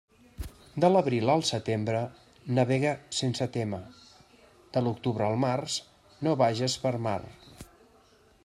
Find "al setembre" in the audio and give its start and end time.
1.33-1.99